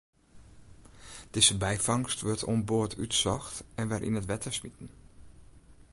Dizze 1.33 1.55
byfangst 1.61 2.21
wurdt 2.23 2.47
oan 2.51 2.63
board 2.69 2.91
útsocht 3.03 3.55
en 3.79 3.85
wer 3.91 4.05
yn 4.07 4.19
it 4.21 4.29
wetter 4.31 4.53
smiten. 4.59 4.87